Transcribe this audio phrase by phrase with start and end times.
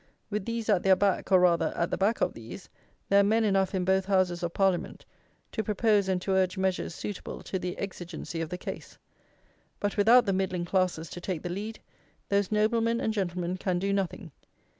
[0.31, 2.67] With these at their back, or rather, at the back of these,
[3.09, 5.05] there are men enough in both Houses of Parliament
[5.51, 8.97] to propose and to urge measures suitable to the exigency of the case.
[9.79, 11.79] But without the middling classes to take the lead,
[12.29, 14.31] those noblemen and gentlemen can do nothing.